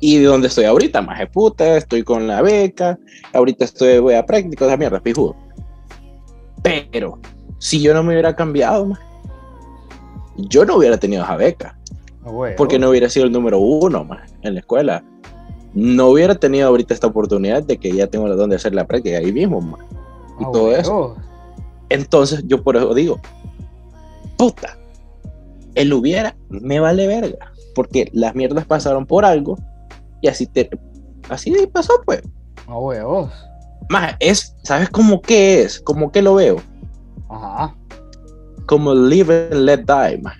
y 0.00 0.18
de 0.18 0.24
donde 0.24 0.48
estoy 0.48 0.64
ahorita, 0.64 1.00
más 1.00 1.20
de 1.20 1.28
puta, 1.28 1.76
estoy 1.76 2.02
con 2.02 2.26
la 2.26 2.42
beca, 2.42 2.98
ahorita 3.32 3.66
estoy, 3.66 4.00
voy 4.00 4.14
a 4.14 4.26
prácticos 4.26 4.68
de 4.68 4.76
mierda, 4.76 4.98
pijudo. 5.00 5.36
Pero, 6.62 7.20
si 7.58 7.80
yo 7.80 7.94
no 7.94 8.02
me 8.02 8.12
hubiera 8.12 8.34
cambiado, 8.36 8.92
yo 10.36 10.64
no 10.64 10.76
hubiera 10.76 10.96
tenido 10.96 11.24
esa 11.24 11.36
beca. 11.36 11.78
A 12.24 12.30
huevo. 12.30 12.56
porque 12.56 12.78
no 12.78 12.88
hubiera 12.88 13.10
sido 13.10 13.26
el 13.26 13.32
número 13.32 13.58
uno 13.58 14.08
en 14.42 14.54
la 14.54 14.60
escuela. 14.60 15.04
No 15.74 16.08
hubiera 16.08 16.34
tenido 16.36 16.68
ahorita 16.68 16.94
esta 16.94 17.08
oportunidad 17.08 17.62
de 17.62 17.76
que 17.76 17.92
ya 17.92 18.06
tengo 18.06 18.28
donde 18.34 18.56
hacer 18.56 18.74
la 18.74 18.86
práctica 18.86 19.18
ahí 19.18 19.32
mismo, 19.32 19.60
más. 19.60 19.80
y 20.40 20.44
A 20.44 20.50
todo 20.50 20.74
eso. 20.74 21.16
Entonces, 21.90 22.42
yo 22.46 22.62
por 22.62 22.76
eso 22.76 22.94
digo, 22.94 23.20
puta, 24.36 24.78
el 25.74 25.92
hubiera 25.92 26.36
me 26.48 26.80
vale 26.80 27.06
verga, 27.06 27.52
porque 27.74 28.08
las 28.12 28.34
mierdas 28.34 28.64
pasaron 28.64 29.04
por 29.04 29.24
algo 29.24 29.58
y 30.22 30.28
así 30.28 30.46
te, 30.46 30.70
así 31.28 31.52
pasó, 31.72 31.92
pues. 32.06 32.22
A 32.66 32.78
huevos. 32.78 33.30
Más, 33.90 34.14
es, 34.20 34.56
¿sabes 34.62 34.88
cómo 34.88 35.20
que 35.20 35.62
es? 35.62 35.80
¿Cómo 35.80 36.10
que 36.10 36.22
lo 36.22 36.36
veo? 36.36 36.56
Ajá. 37.28 37.74
Como 38.66 38.94
live 38.94 39.48
and 39.52 39.64
let 39.64 39.84
die, 39.84 40.18
más. 40.22 40.36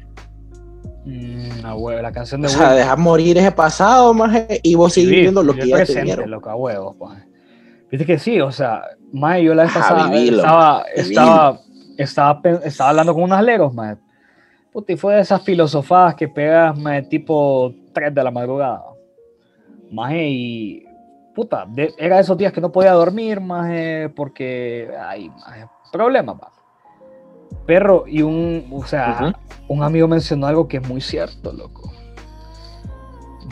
Mm, 1.04 1.64
a 1.66 1.74
huevo, 1.74 2.00
la 2.00 2.12
canción 2.12 2.40
de 2.40 2.46
O 2.46 2.50
sea, 2.50 2.72
dejar 2.72 2.98
morir 2.98 3.36
ese 3.36 3.52
pasado, 3.52 4.14
más, 4.14 4.34
y 4.62 4.74
vos 4.74 4.92
seguir 4.94 5.10
Vivir, 5.10 5.22
viendo 5.24 5.42
lo 5.42 5.54
que 5.54 5.68
ya 5.68 5.84
tenieron. 5.84 6.30
loco, 6.30 6.48
a 6.48 6.56
huevos, 6.56 6.96
pues. 6.98 7.12
Viste 7.90 8.06
que 8.06 8.18
sí, 8.18 8.40
o 8.40 8.50
sea, 8.50 8.82
mae, 9.12 9.44
yo 9.44 9.54
la 9.54 9.64
vez 9.64 9.72
pasada 9.72 10.14
estaba, 10.14 10.82
estaba, 10.94 11.60
estaba, 11.98 12.40
estaba 12.64 12.90
hablando 12.90 13.14
con 13.14 13.24
unos 13.24 13.42
legos, 13.42 13.74
mae. 13.74 13.96
Puta, 14.72 14.92
y 14.92 14.96
fue 14.96 15.14
de 15.14 15.20
esas 15.20 15.42
filosofadas 15.42 16.14
que 16.14 16.26
pegas, 16.26 16.76
mae, 16.78 17.02
tipo 17.02 17.72
3 17.92 18.14
de 18.14 18.24
la 18.24 18.30
madrugada. 18.30 18.82
Maje, 19.92 20.26
y 20.28 20.84
puta, 21.34 21.66
de- 21.68 21.92
era 21.98 22.18
esos 22.18 22.36
días 22.36 22.52
que 22.52 22.60
no 22.60 22.72
podía 22.72 22.92
dormir, 22.92 23.40
maje, 23.40 24.08
porque 24.16 24.88
hay 24.98 25.30
problemas, 25.92 26.36
va. 26.36 26.50
Perro, 27.66 28.04
y 28.06 28.22
un, 28.22 28.66
o 28.72 28.84
sea, 28.86 29.34
un 29.68 29.82
amigo 29.82 30.06
mencionó 30.08 30.46
algo 30.46 30.68
que 30.68 30.78
es 30.78 30.88
muy 30.88 31.00
cierto, 31.00 31.52
loco. 31.52 31.92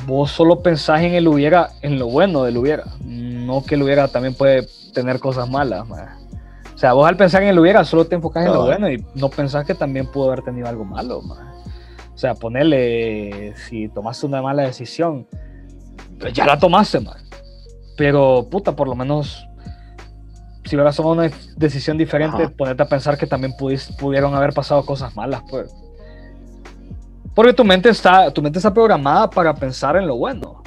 Vos 0.07 0.31
solo 0.31 0.63
pensás 0.63 1.03
en 1.03 1.15
el 1.15 1.29
hubiera, 1.29 1.71
en 1.81 1.99
lo 1.99 2.09
bueno 2.09 2.45
del 2.45 2.57
hubiera, 2.59 2.85
no 3.05 3.65
que 3.65 3.77
el 3.77 3.83
hubiera 3.83 4.09
también 4.09 4.35
puede 4.35 4.67
tener 4.93 5.21
cosas 5.21 5.49
malas. 5.49 5.89
maje. 5.89 6.11
O 6.75 6.79
sea, 6.79 6.95
vos 6.95 7.07
al 7.07 7.17
pensar 7.17 7.43
en 7.43 7.49
el 7.49 7.59
hubiera 7.59 7.85
solo 7.85 8.07
te 8.07 8.17
enfocás 8.17 8.45
en 8.45 8.53
lo 8.53 8.61
No. 8.61 8.67
bueno 8.67 8.91
y 8.91 9.05
no 9.15 9.29
pensás 9.29 9.65
que 9.65 9.75
también 9.75 10.07
pudo 10.07 10.27
haber 10.27 10.43
tenido 10.43 10.67
algo 10.67 10.85
malo. 10.85 11.23
maje. 11.23 11.43
O 12.15 12.19
sea, 12.19 12.35
ponerle, 12.35 13.55
si 13.57 13.89
tomaste 13.89 14.27
una 14.27 14.43
mala 14.43 14.65
decisión, 14.65 15.27
pues 16.19 16.33
ya 16.33 16.47
la 16.47 16.59
tomaste, 16.59 17.01
man. 17.01 17.17
Pero, 17.97 18.47
puta, 18.51 18.75
por 18.77 18.89
lo 18.89 18.95
menos, 18.95 19.47
si 20.73 20.77
hubieras 20.77 20.97
tomado 20.97 21.17
una 21.17 21.31
decisión 21.55 21.99
diferente, 21.99 22.45
Ajá. 22.45 22.53
ponerte 22.57 22.83
a 22.83 22.89
pensar 22.89 23.19
que 23.19 23.27
también 23.27 23.53
pudieron 23.99 24.35
haber 24.35 24.55
pasado 24.55 24.87
cosas 24.87 25.15
malas, 25.15 25.43
pues. 25.51 25.71
Porque 27.35 27.53
tu 27.53 27.63
mente 27.63 27.91
está, 27.91 28.31
tu 28.33 28.41
mente 28.41 28.59
está 28.59 28.73
programada 28.73 29.29
para 29.29 29.53
pensar 29.55 29.97
en 29.97 30.07
lo 30.07 30.17
bueno. 30.17 30.63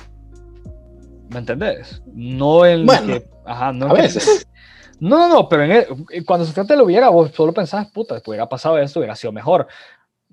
¿Me 1.32 1.40
entendés? 1.40 2.04
No 2.14 2.64
en 2.68 2.86
Bueno, 2.86 3.08
que, 3.08 3.28
ajá, 3.46 3.74
no 3.74 3.86
en 3.88 3.92
A 3.94 3.96
que- 3.96 4.02
veces. 4.04 4.48
no, 5.00 5.18
no, 5.18 5.28
no, 5.28 5.50
pero 5.50 5.64
en 5.64 5.72
el- 5.72 6.24
cuando 6.24 6.46
se 6.46 6.54
trata 6.54 6.74
de 6.76 6.78
lo 6.78 6.86
hubiera, 6.86 7.10
vos 7.10 7.32
solo 7.34 7.52
pensás, 7.52 7.88
puta, 7.90 8.14
después 8.14 8.36
hubiera 8.36 8.48
pasado 8.48 8.78
esto, 8.78 9.00
hubiera 9.00 9.16
sido 9.16 9.32
mejor. 9.34 9.66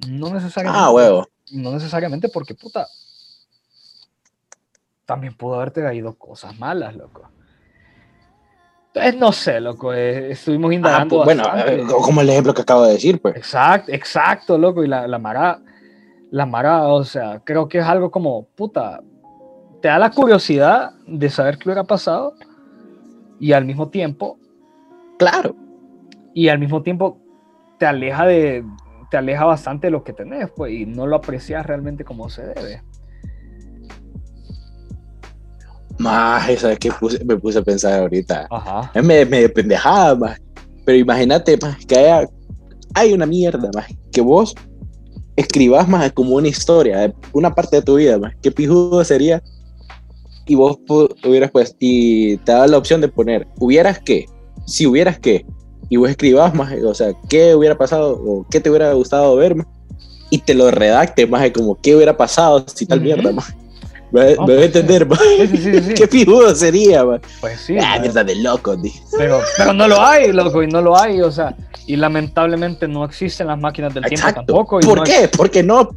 No 0.06 0.28
necesariamente. 0.34 0.84
Ah, 0.84 0.90
huevo. 0.90 1.26
No 1.50 1.72
necesariamente 1.72 2.28
porque, 2.28 2.54
puta, 2.54 2.86
también 5.06 5.34
pudo 5.34 5.54
haberte 5.54 5.80
caído 5.80 6.12
cosas 6.18 6.58
malas, 6.58 6.94
loco. 6.94 7.22
Entonces, 8.94 9.18
no 9.20 9.32
sé, 9.32 9.58
loco, 9.60 9.94
eh, 9.94 10.32
estuvimos 10.32 10.70
Ah, 10.70 10.74
indagando. 10.74 11.22
pues, 11.22 11.36
bueno, 11.38 11.44
eh, 11.66 11.82
como 11.88 12.20
el 12.20 12.28
ejemplo 12.28 12.52
que 12.52 12.60
acabo 12.62 12.84
de 12.84 12.92
decir, 12.92 13.20
pues. 13.22 13.36
Exacto, 13.36 13.90
exacto, 13.92 14.58
loco. 14.58 14.84
Y 14.84 14.86
la, 14.88 15.06
la 15.08 15.18
Mara, 15.18 15.60
la 16.30 16.44
Mara, 16.46 16.88
o 16.88 17.02
sea, 17.04 17.40
creo 17.42 17.68
que 17.68 17.78
es 17.78 17.84
algo 17.86 18.10
como, 18.10 18.44
puta, 18.54 19.00
te 19.80 19.88
da 19.88 19.98
la 19.98 20.10
curiosidad 20.10 20.90
de 21.06 21.30
saber 21.30 21.56
qué 21.56 21.68
hubiera 21.70 21.84
pasado 21.84 22.34
y 23.40 23.52
al 23.52 23.64
mismo 23.64 23.88
tiempo, 23.88 24.38
Claro. 25.18 25.56
y 26.34 26.48
al 26.48 26.58
mismo 26.58 26.82
tiempo 26.82 27.18
te 27.78 27.86
aleja 27.86 28.26
de, 28.26 28.62
te 29.10 29.16
aleja 29.16 29.44
bastante 29.46 29.86
de 29.86 29.90
lo 29.90 30.04
que 30.04 30.12
tenés, 30.12 30.50
pues, 30.54 30.70
y 30.72 30.84
no 30.86 31.06
lo 31.06 31.16
aprecias 31.16 31.64
realmente 31.64 32.04
como 32.04 32.28
se 32.28 32.42
debe. 32.46 32.82
Más, 35.98 36.60
¿sabes 36.60 36.78
qué 36.78 36.90
puse- 36.90 37.24
me 37.24 37.36
puse 37.36 37.58
a 37.58 37.62
pensar 37.62 38.00
ahorita? 38.00 38.46
Ajá. 38.50 38.90
Es 38.94 39.04
medio, 39.04 39.26
medio 39.26 39.52
pendejada, 39.52 40.14
más. 40.14 40.38
Pero 40.84 40.98
imagínate, 40.98 41.56
más, 41.62 41.84
que 41.86 41.96
haya, 41.98 42.28
hay 42.94 43.12
una 43.12 43.26
mierda, 43.26 43.70
más, 43.74 43.86
que 44.10 44.20
vos 44.20 44.54
escribas 45.36 45.88
más 45.88 46.12
como 46.12 46.34
una 46.36 46.48
historia, 46.48 47.12
una 47.32 47.54
parte 47.54 47.76
de 47.76 47.82
tu 47.82 47.96
vida, 47.96 48.18
más. 48.18 48.34
¿Qué 48.42 48.50
pijudo 48.50 49.02
sería? 49.04 49.42
Y 50.46 50.54
vos 50.56 50.78
hubieras 51.24 51.50
pues, 51.52 51.76
y 51.78 52.36
te 52.38 52.52
da 52.52 52.66
la 52.66 52.78
opción 52.78 53.00
de 53.00 53.08
poner, 53.08 53.46
hubieras 53.58 54.00
que, 54.00 54.26
si 54.66 54.86
hubieras 54.86 55.18
que, 55.18 55.46
y 55.88 55.96
vos 55.96 56.10
escribas 56.10 56.52
más, 56.54 56.72
o 56.84 56.94
sea, 56.94 57.12
qué 57.28 57.54
hubiera 57.54 57.78
pasado 57.78 58.12
o 58.24 58.46
qué 58.50 58.60
te 58.60 58.68
hubiera 58.68 58.92
gustado 58.92 59.36
ver, 59.36 59.54
más, 59.54 59.66
y 60.30 60.38
te 60.38 60.54
lo 60.54 60.70
redacte 60.70 61.26
más, 61.26 61.48
como 61.52 61.80
qué 61.80 61.94
hubiera 61.94 62.16
pasado 62.16 62.64
si 62.74 62.86
tal 62.86 62.98
Ujú. 62.98 63.06
mierda, 63.06 63.32
más. 63.32 63.54
Me, 64.12 64.20
me 64.20 64.34
voy 64.36 64.42
a 64.42 64.44
pues 64.46 64.62
entender. 64.76 65.08
Sí, 65.50 65.56
sí, 65.56 65.80
sí. 65.82 65.94
¿Qué 65.96 66.06
pijudo 66.06 66.54
sería, 66.54 67.04
más? 67.04 67.20
Pues 67.40 67.60
sí. 67.60 67.76
ah, 67.80 67.90
man. 67.92 68.00
mierda 68.02 68.24
de 68.24 68.34
loco. 68.36 68.76
Pero, 69.18 69.40
pero 69.56 69.72
no 69.72 69.88
lo 69.88 70.00
hay, 70.02 70.32
loco, 70.32 70.62
y 70.62 70.66
no 70.68 70.80
lo 70.82 70.96
hay, 70.98 71.20
o 71.22 71.30
sea, 71.32 71.56
y 71.86 71.96
lamentablemente 71.96 72.86
no 72.86 73.04
existen 73.04 73.46
las 73.48 73.58
máquinas 73.58 73.92
del 73.94 74.04
tiempo 74.04 74.28
Exacto. 74.28 74.44
tampoco. 74.52 74.80
Y 74.80 74.84
¿Por 74.84 74.98
no, 74.98 75.04
qué? 75.04 75.28
Porque 75.36 75.62
no, 75.62 75.88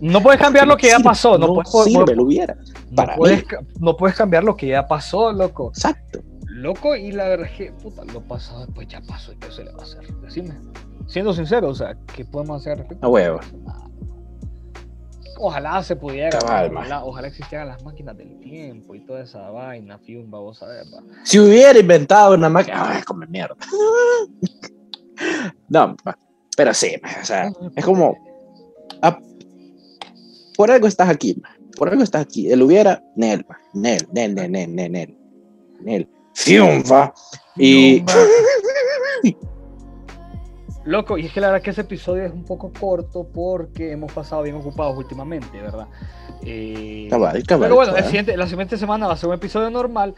No 0.00 0.20
puedes 0.22 0.40
cambiar 0.40 0.66
lo 0.66 0.76
que 0.76 0.88
ya 0.88 0.98
pasó, 1.00 1.38
no, 1.38 1.54
puedes, 1.54 1.92
sirve, 1.92 2.14
lo 2.14 2.24
hubiera. 2.24 2.54
no 2.90 2.94
para 2.96 3.16
puedes 3.16 3.38
mí. 3.38 3.44
ca- 3.44 3.60
no 3.80 3.96
puedes 3.96 4.16
cambiar 4.16 4.44
lo 4.44 4.56
que 4.56 4.68
ya 4.68 4.86
pasó, 4.86 5.32
loco. 5.32 5.70
Exacto. 5.74 6.20
Loco, 6.46 6.94
y 6.94 7.10
la 7.12 7.28
verdad 7.28 7.46
es 7.50 7.56
que, 7.56 7.72
puta, 7.72 8.04
lo 8.04 8.20
pasado 8.22 8.66
pues 8.74 8.86
ya 8.88 9.00
pasó, 9.00 9.32
¿y 9.32 9.36
qué 9.36 9.50
se 9.50 9.64
le 9.64 9.72
va 9.72 9.80
a 9.80 9.82
hacer? 9.84 10.00
Decime. 10.22 10.54
Siendo 11.08 11.34
sincero, 11.34 11.68
o 11.68 11.74
sea, 11.74 11.94
¿qué 12.14 12.24
podemos 12.24 12.60
hacer? 12.60 12.86
A 13.02 13.08
huevo. 13.08 13.40
Nada. 13.64 13.83
Ojalá 15.46 15.82
se 15.82 15.94
pudiera, 15.96 16.38
ojalá, 16.42 17.04
ojalá 17.04 17.28
existieran 17.28 17.68
las 17.68 17.82
máquinas 17.84 18.16
del 18.16 18.38
tiempo 18.40 18.94
y 18.94 19.00
toda 19.00 19.22
esa 19.22 19.50
vaina, 19.50 19.98
fiumba, 19.98 20.38
vos 20.38 20.58
sabés, 20.58 20.86
va. 20.92 21.02
Si 21.22 21.38
hubiera 21.38 21.78
inventado 21.78 22.34
una 22.34 22.48
máquina. 22.48 22.82
Ay, 22.96 23.02
come 23.02 23.26
mierda. 23.26 23.56
No, 25.68 25.94
pa- 26.02 26.18
pero 26.56 26.74
sí, 26.74 26.96
o 27.22 27.24
sea, 27.24 27.50
es 27.76 27.84
como. 27.84 28.16
ah, 29.02 29.18
por 30.56 30.70
algo 30.70 30.86
estás 30.88 31.08
aquí, 31.08 31.40
por 31.76 31.88
algo 31.88 32.02
estás 32.02 32.22
aquí. 32.22 32.50
Él 32.50 32.62
hubiera. 32.62 33.00
Nel, 33.14 33.46
Nel, 33.74 34.06
Nel, 34.12 34.34
Nel, 34.34 34.50
Nel, 34.50 34.74
Nel. 34.92 35.18
Nel. 35.82 36.08
Fiumba. 36.34 37.14
Y. 37.56 38.02
Loco, 40.86 41.16
y 41.16 41.26
es 41.26 41.32
que 41.32 41.40
la 41.40 41.48
verdad 41.48 41.62
que 41.62 41.70
ese 41.70 41.80
episodio 41.80 42.24
es 42.24 42.32
un 42.32 42.44
poco 42.44 42.70
corto 42.78 43.26
porque 43.32 43.92
hemos 43.92 44.12
pasado 44.12 44.42
bien 44.42 44.56
ocupados 44.56 44.96
últimamente, 44.98 45.60
¿verdad? 45.60 45.86
Eh, 46.42 47.06
Cabal, 47.08 47.42
cabal, 47.44 47.64
pero 47.66 47.74
bueno, 47.76 47.90
el 47.92 47.96
cabal. 47.96 48.04
siguiente- 48.10 48.36
la 48.36 48.46
siguiente 48.46 48.76
semana 48.76 49.06
va 49.06 49.14
a 49.14 49.16
ser 49.16 49.30
un 49.30 49.34
episodio 49.36 49.70
normal, 49.70 50.14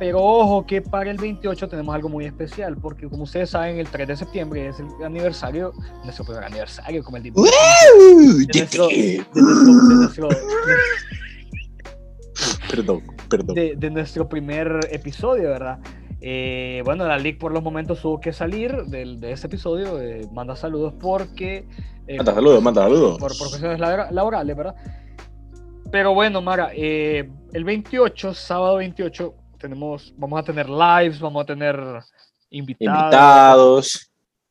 pero 0.00 0.20
ojo 0.20 0.66
que 0.66 0.82
para 0.82 1.10
el 1.12 1.18
28 1.18 1.68
tenemos 1.68 1.94
algo 1.94 2.08
muy 2.08 2.24
especial, 2.24 2.76
porque 2.76 3.08
como 3.08 3.22
ustedes 3.22 3.50
saben, 3.50 3.78
el 3.78 3.86
3 3.86 4.08
de 4.08 4.16
septiembre 4.16 4.66
es 4.66 4.80
el 4.80 4.88
aniversario, 5.04 5.72
nuestro 6.02 6.24
primer 6.24 6.42
aniversario, 6.42 7.04
como 7.04 7.18
el 7.18 7.32
nuestro- 7.32 8.88
Perdón, 12.68 13.02
perdón. 13.28 13.54
de- 13.54 13.74
de 13.76 13.90
nuestro 13.90 14.28
primer 14.28 14.80
episodio, 14.90 15.50
¿verdad? 15.50 15.78
Eh, 16.26 16.80
bueno, 16.86 17.06
la 17.06 17.18
League 17.18 17.36
por 17.38 17.52
los 17.52 17.62
momentos 17.62 18.00
tuvo 18.00 18.18
que 18.18 18.32
salir 18.32 18.72
del- 18.86 19.20
de 19.20 19.32
ese 19.32 19.46
episodio, 19.46 20.00
eh, 20.00 20.26
manda 20.32 20.56
saludos 20.56 20.94
porque... 20.98 21.66
eh, 22.06 22.16
Manda 22.16 22.32
saludos, 22.34 22.62
manda 22.62 22.82
saludos. 22.82 23.18
Por, 23.18 23.36
por 23.36 23.46
cuestiones 23.50 23.78
labora- 23.78 24.10
laborales, 24.10 24.56
¿verdad? 24.56 24.74
Pero 25.92 26.14
bueno, 26.14 26.40
Mara, 26.40 26.70
eh, 26.74 27.28
el 27.52 27.64
28, 27.64 28.32
sábado 28.32 28.76
28, 28.76 29.34
tenemos, 29.58 30.14
vamos 30.16 30.40
a 30.40 30.42
tener 30.42 30.68
lives, 30.70 31.20
vamos 31.20 31.42
a 31.42 31.46
tener 31.46 31.78
invitados. 32.48 33.02
Invitados. 33.04 34.10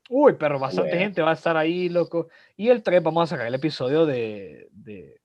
Uy, 0.09 0.33
pero 0.37 0.59
bastante 0.59 0.89
Bueno. 0.91 1.03
gente 1.05 1.21
va 1.23 1.31
a 1.31 1.33
estar 1.33 1.57
ahí, 1.57 1.89
loco. 1.89 2.27
Y 2.55 2.69
el 2.69 2.83
3 2.83 3.01
vamos 3.01 3.23
a 3.23 3.33
sacar 3.35 3.47
el 3.47 3.55
episodio 3.55 4.05
de, 4.05 4.67
de 4.71 5.19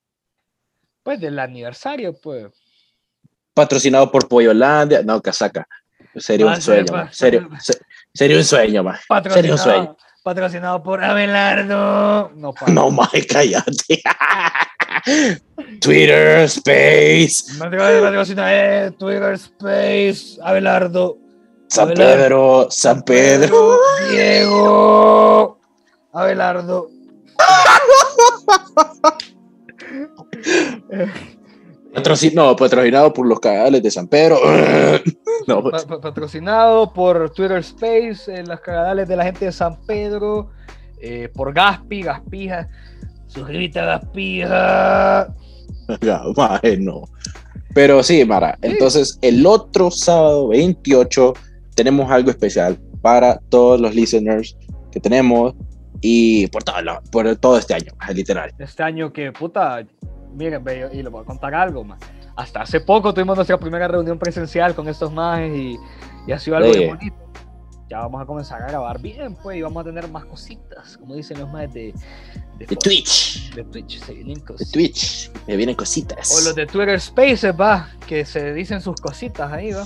pues 1.02 1.20
del 1.20 1.38
aniversario, 1.38 2.18
pues. 2.18 2.46
Patrocinado 3.52 4.10
por 4.10 4.26
Pollolandia. 4.28 5.02
No, 5.02 5.20
casaca. 5.20 5.68
Sería 6.18 6.46
Va 6.46 6.54
un 6.54 6.62
sueño, 6.62 7.08
sería 8.12 8.36
un 8.36 8.44
sueño, 8.44 8.82
más. 8.82 9.00
Sería 9.32 9.52
un 9.52 9.58
sueño. 9.58 9.96
Patrocinado, 10.22 10.82
por 10.82 11.02
Abelardo. 11.02 12.30
No, 12.34 12.52
pa. 12.52 12.66
No, 12.66 12.90
mae, 12.90 13.26
cállate. 13.26 14.02
Twitter 15.80 16.44
Space. 16.44 17.58
Patrocina 17.58 18.54
eh, 18.54 18.90
Twitter 18.98 19.34
Space. 19.34 20.38
Abelardo. 20.42 21.18
San 21.68 21.88
Abelardo. 21.88 22.16
Pedro, 22.16 22.66
San 22.70 23.02
Pedro. 23.02 23.78
Diego. 24.10 25.60
Abelardo. 26.12 26.88
Patroci- 31.94 32.32
no, 32.34 32.54
patrocinado 32.56 33.12
por 33.12 33.26
los 33.26 33.40
cagales 33.40 33.82
de 33.82 33.90
San 33.90 34.06
Pedro. 34.08 34.38
No, 35.46 35.62
pa- 35.62 36.00
patrocinado 36.02 36.92
por 36.92 37.30
Twitter 37.30 37.58
Space, 37.58 38.34
en 38.34 38.48
las 38.48 38.60
cagadales 38.60 39.08
de 39.08 39.16
la 39.16 39.24
gente 39.24 39.46
de 39.46 39.52
San 39.52 39.80
Pedro, 39.86 40.50
eh, 41.00 41.30
por 41.32 41.54
Gaspi, 41.54 42.02
Gaspija. 42.02 42.68
Suscríbete 43.28 43.78
a 43.80 43.84
Gaspija. 43.86 45.34
mae, 46.36 46.76
no. 46.78 47.04
Pero 47.72 48.02
sí, 48.02 48.24
Mara. 48.26 48.58
Entonces, 48.60 49.18
el 49.22 49.46
otro 49.46 49.90
sábado 49.90 50.48
28 50.48 51.32
tenemos 51.74 52.10
algo 52.10 52.30
especial 52.30 52.78
para 53.00 53.38
todos 53.48 53.80
los 53.80 53.94
listeners 53.94 54.54
que 54.92 55.00
tenemos 55.00 55.54
y 56.02 56.46
por 56.48 56.62
todo, 56.62 56.82
lo- 56.82 57.00
por 57.10 57.34
todo 57.36 57.56
este 57.56 57.72
año, 57.72 57.92
literal. 58.12 58.52
Este 58.58 58.82
año 58.82 59.12
que, 59.14 59.32
puta, 59.32 59.86
miren, 60.38 60.64
ve, 60.64 60.88
y 60.92 61.02
les 61.02 61.12
voy 61.12 61.22
a 61.22 61.24
contar 61.26 61.54
algo 61.54 61.84
más. 61.84 61.98
Hasta 62.36 62.62
hace 62.62 62.80
poco 62.80 63.12
tuvimos 63.12 63.36
nuestra 63.36 63.58
primera 63.58 63.88
reunión 63.88 64.18
presencial 64.18 64.74
con 64.74 64.88
estos 64.88 65.12
majes 65.12 65.54
y, 65.54 65.78
y 66.26 66.32
ha 66.32 66.38
sido 66.38 66.56
algo 66.56 66.72
muy 66.72 66.86
bonito. 66.86 67.16
Ya 67.90 68.00
vamos 68.00 68.20
a 68.22 68.26
comenzar 68.26 68.62
a 68.62 68.68
grabar 68.68 69.00
bien, 69.00 69.34
pues, 69.42 69.56
y 69.56 69.62
vamos 69.62 69.80
a 69.80 69.84
tener 69.84 70.08
más 70.08 70.24
cositas, 70.26 70.98
como 70.98 71.14
dicen 71.14 71.40
los 71.40 71.50
majes 71.50 71.72
de, 71.72 71.94
de, 72.58 72.66
De 72.66 72.76
Twitch. 72.76 73.54
De 73.54 73.64
Twitch, 73.64 73.98
se 74.04 74.12
vienen 74.12 74.34
De 74.34 74.44
cositas. 74.44 74.72
Twitch. 74.72 75.30
Me 75.46 75.56
vienen 75.56 75.74
cositas. 75.74 76.30
O 76.38 76.44
los 76.44 76.54
de 76.54 76.66
Twitter 76.66 77.00
Spaces, 77.00 77.54
va, 77.58 77.88
que 78.06 78.24
se 78.26 78.52
dicen 78.52 78.80
sus 78.82 79.00
cositas 79.00 79.50
ahí, 79.50 79.72
va. 79.72 79.84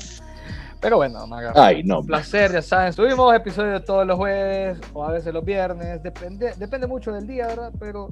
Pero 0.81 0.97
bueno, 0.97 1.25
Maga, 1.29 1.53
Ay, 1.55 1.85
no. 1.85 2.01
un 2.01 2.07
placer, 2.07 2.51
ya 2.53 2.61
saben. 2.61 2.93
Subimos 2.93 3.33
episodios 3.37 3.85
todos 3.85 4.05
los 4.05 4.17
jueves 4.17 4.81
o 4.93 5.05
a 5.05 5.13
veces 5.13 5.33
los 5.33 5.45
viernes, 5.45 6.03
depende, 6.03 6.55
depende 6.59 6.89
mucho 6.89 7.13
del 7.13 7.25
día, 7.25 7.47
¿verdad? 7.47 7.73
Pero 7.79 8.09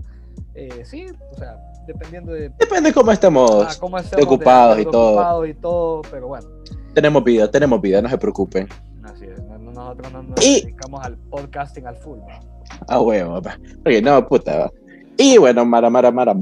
eh, 0.54 0.82
sí, 0.84 1.06
o 1.32 1.36
sea, 1.36 1.56
dependiendo 1.86 2.32
de 2.32 2.50
Depende 2.58 2.92
cómo 2.92 3.10
estemos. 3.12 3.50
ah, 3.68 3.76
cómo 3.80 3.98
estemos 3.98 4.24
ocupados 4.26 4.76
de- 4.76 4.82
y 4.82 4.84
todo. 4.86 5.10
ocupados 5.12 5.48
y 5.48 5.54
todo, 5.54 6.02
pero 6.10 6.28
bueno, 6.28 6.48
Tenemos 6.94 7.22
vida, 7.24 7.50
tenemos 7.50 7.80
vida, 7.80 8.02
no 8.02 8.08
se 8.08 8.18
preocupen. 8.18 8.68
así 9.04 9.24
es. 9.26 9.42
no- 9.44 9.58
no- 9.58 9.70
Nosotros 9.70 10.12
no 10.12 10.22
nos 10.24 10.44
Y- 10.46 10.60
dedicamos 10.62 11.02
al 11.04 11.16
podcasting 11.16 11.86
al 11.86 11.96
full. 11.96 12.18
¿va? 12.18 12.40
Ah, 12.88 13.00
huevo. 13.00 13.40
Oye, 13.86 14.02
no, 14.02 14.26
puta. 14.28 14.70
Y 15.16 15.38
bueno, 15.38 15.64
Mara, 15.64 15.88
Mara, 15.88 16.10
Mara. 16.10 16.34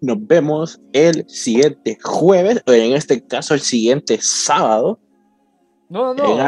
Nos 0.00 0.26
vemos 0.26 0.80
el 0.92 1.28
siguiente 1.28 1.98
jueves, 2.02 2.62
o 2.66 2.72
en 2.72 2.92
este 2.94 3.24
caso 3.26 3.52
el 3.54 3.60
siguiente 3.60 4.18
sábado. 4.22 4.98
No, 5.90 6.14
no, 6.14 6.36
no. 6.38 6.46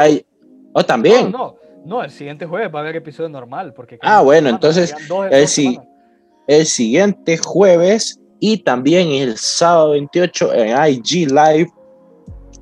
Oh, 0.73 0.83
también. 0.83 1.31
No, 1.31 1.37
no, 1.37 1.55
no, 1.85 2.03
el 2.03 2.09
siguiente 2.09 2.45
jueves 2.47 2.73
va 2.73 2.79
a 2.79 2.81
haber 2.81 2.95
episodio 2.97 3.29
normal. 3.29 3.73
Porque 3.73 3.99
Ah, 4.01 4.21
bueno, 4.23 4.49
entonces, 4.49 4.93
el 5.31 5.47
sí- 5.47 5.73
semanas. 5.73 5.92
El 6.47 6.65
siguiente 6.65 7.37
jueves 7.37 8.19
y 8.39 8.57
también 8.57 9.09
el 9.11 9.37
sábado 9.37 9.91
28 9.91 10.53
en 10.53 10.93
IG 10.93 11.31
Live 11.31 11.71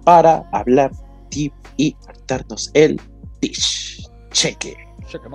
para 0.04 0.48
hablar 0.52 0.92
tip 1.30 1.54
y 1.78 1.96
hartarnos 2.08 2.70
el 2.74 3.00
dish. 3.42 4.08
Cheque. 4.32 4.76
Cheque. 5.08 5.28